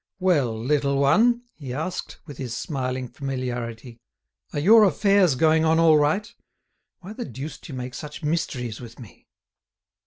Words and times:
"Well! 0.19 0.59
little 0.59 0.97
one," 0.97 1.43
he 1.53 1.75
asked, 1.75 2.21
with 2.25 2.39
his 2.39 2.57
smiling 2.57 3.07
familiarity, 3.07 3.99
"are 4.51 4.57
your 4.57 4.83
affairs 4.83 5.35
going 5.35 5.63
on 5.63 5.77
all 5.77 5.97
right? 5.99 6.27
Why 7.01 7.13
the 7.13 7.23
deuce 7.23 7.59
do 7.59 7.71
you 7.71 7.77
make 7.77 7.93
such 7.93 8.23
mysteries 8.23 8.81
with 8.81 8.97
me?" 8.99 9.27